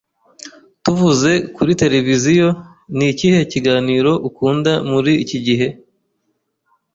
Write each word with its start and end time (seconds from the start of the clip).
Tuvuze 0.83 1.31
kuri 1.55 1.71
tereviziyo, 1.81 2.49
ni 2.97 3.05
ikihe 3.11 3.39
kiganiro 3.51 4.11
ukunda 4.27 4.71
muri 4.89 5.11
iki 5.23 5.37
gihe? 5.45 5.67